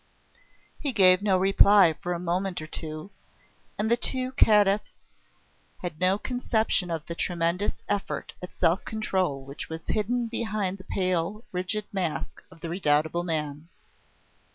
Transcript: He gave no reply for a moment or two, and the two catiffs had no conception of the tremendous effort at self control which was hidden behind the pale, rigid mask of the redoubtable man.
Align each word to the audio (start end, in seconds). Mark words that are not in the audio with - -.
He 0.79 0.93
gave 0.93 1.21
no 1.21 1.37
reply 1.37 1.93
for 1.93 2.11
a 2.13 2.19
moment 2.19 2.59
or 2.59 2.65
two, 2.65 3.11
and 3.77 3.91
the 3.91 3.95
two 3.95 4.31
catiffs 4.31 4.95
had 5.83 5.99
no 5.99 6.17
conception 6.17 6.89
of 6.89 7.05
the 7.05 7.13
tremendous 7.13 7.73
effort 7.87 8.33
at 8.41 8.57
self 8.57 8.83
control 8.83 9.45
which 9.45 9.69
was 9.69 9.85
hidden 9.85 10.25
behind 10.25 10.79
the 10.79 10.83
pale, 10.85 11.43
rigid 11.51 11.85
mask 11.93 12.41
of 12.49 12.61
the 12.61 12.69
redoubtable 12.69 13.23
man. 13.23 13.69